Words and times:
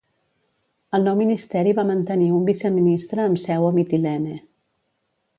El 0.97 1.03
nou 1.07 1.17
ministeri 1.17 1.75
va 1.79 1.83
mantenir 1.89 2.29
un 2.37 2.47
viceministre 2.47 3.27
amb 3.27 3.41
seu 3.43 3.67
a 3.69 3.69
Mitilene. 3.75 4.39